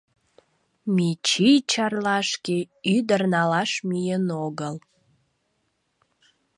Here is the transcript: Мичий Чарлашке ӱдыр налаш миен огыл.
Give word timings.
Мичий 0.95 1.57
Чарлашке 1.71 2.57
ӱдыр 2.95 3.21
налаш 3.33 3.71
миен 3.87 4.25
огыл. 4.45 4.75